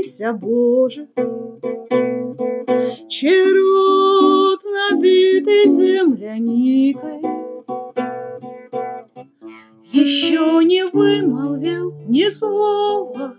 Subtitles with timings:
[0.00, 1.06] Вчися, Боже,
[3.52, 7.20] рот набитый земляникой,
[9.92, 13.34] еще не вымолвил ни слова,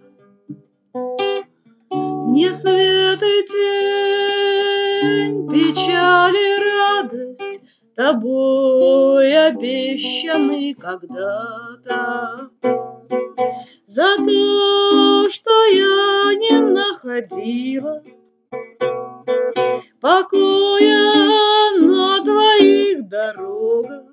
[2.28, 7.62] не свет и тень, печаль и радость
[7.96, 12.52] тобой обещаны когда-то.
[13.86, 18.03] За то, что я не находила
[19.99, 24.03] покоя на твоих дорогах,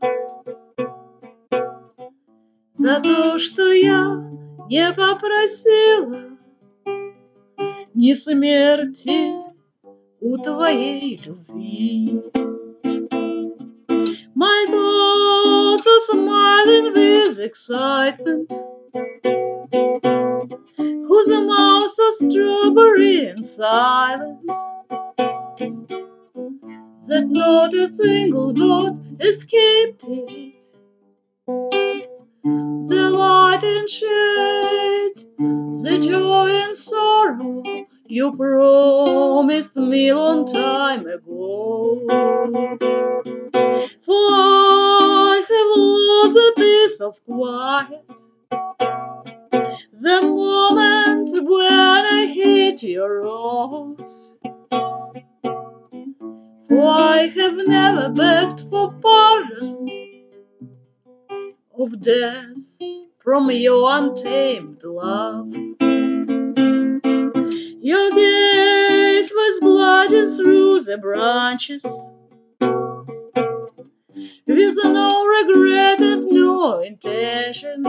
[2.73, 4.28] за то, что я
[4.68, 6.38] не попросила
[7.95, 9.34] ни смерти
[10.20, 12.23] у твоей любви.
[14.34, 18.52] My thoughts are smiling with excitement,
[20.77, 24.40] whose mouth are strawberry and silence?
[27.09, 30.65] that not a single dot escaped it.
[31.46, 37.62] The light and shade, the joy and sorrow
[38.07, 42.05] you promised me long time ago.
[44.05, 48.37] For I have lost a piece of quiet.
[49.92, 54.10] The moment when I hit your road.
[56.68, 59.88] For I have never begged for pardon
[61.78, 62.78] of death
[63.18, 65.53] from your untamed love.
[67.81, 71.84] Your gaze was gliding through the branches
[74.47, 77.82] with no regret and no intention.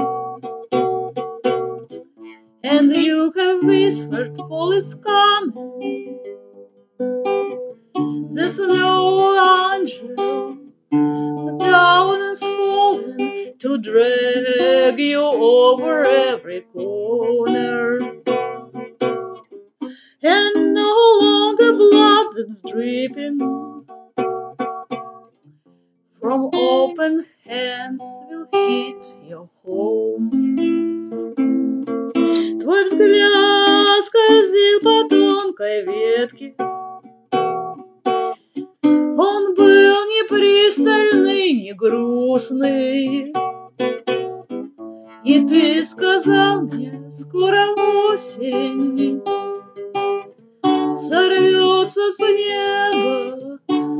[2.79, 6.23] And you have whispered, fall is coming.
[6.97, 10.15] The snow angel
[11.57, 17.97] down is falling to drag you over every corner.
[20.23, 23.39] And no longer blood that's dripping
[26.13, 29.98] from open hands will hit your home.
[32.69, 36.53] Твой взгляд скользил по тонкой ветке,
[38.91, 43.33] Он был не пристальный, не грустный.
[45.23, 47.73] И ты сказал мне, скоро
[48.11, 49.23] осень
[50.95, 53.57] Сорвется с неба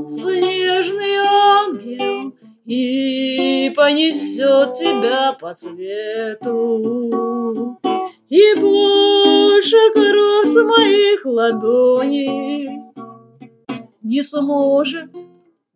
[0.08, 7.00] снежный ангел И понесет тебя по свету.
[8.30, 12.70] И больше кровь моих ладоней
[14.04, 15.10] Не сможет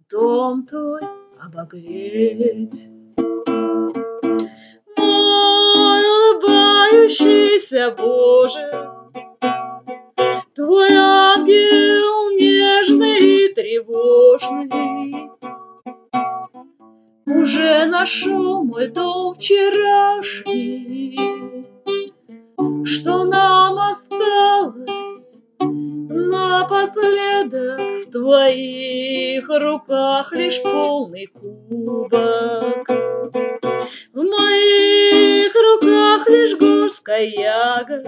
[0.07, 1.01] дом твой
[1.41, 2.89] обогреть.
[4.95, 8.69] Мой улыбающийся Боже,
[10.53, 15.31] Твой ангел нежный и тревожный
[17.25, 21.32] Уже нашел мой дом вчерашний.
[23.03, 32.87] Что нам осталось напоследок В твоих руках лишь полный кубок,
[34.13, 38.07] В моих руках лишь горстка ягод,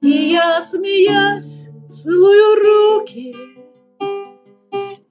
[0.00, 3.36] И я, смеясь, целую руки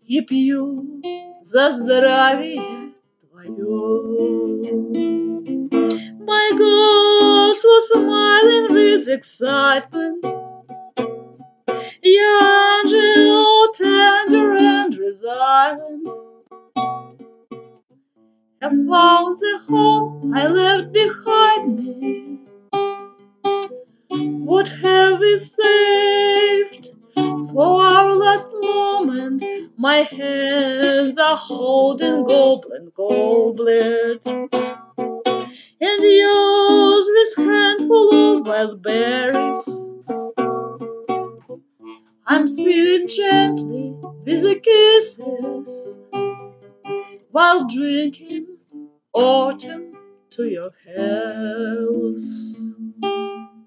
[0.07, 1.03] И пью
[1.43, 2.95] за здравие
[3.29, 4.11] твое.
[6.31, 6.90] My was
[7.81, 10.25] smiling with excitement.
[12.03, 12.43] Your
[12.79, 16.09] angel, tender and resilient,
[18.61, 22.39] have found the home I left behind me.
[24.45, 29.43] What have we saved for our last moment?
[29.77, 34.25] My hands are holding goblin goblet
[35.81, 36.50] and of
[38.61, 39.89] wild berries.
[42.27, 45.99] I'm sitting gently with the kisses
[47.31, 48.45] while drinking
[49.13, 49.97] autumn
[50.31, 52.90] to your health.